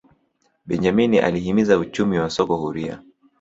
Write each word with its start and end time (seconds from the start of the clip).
benjamini 0.65 1.19
alihimiza 1.19 1.77
uchumi 1.79 2.19
wa 2.19 2.29
soko 2.29 2.57
huria 2.57 2.99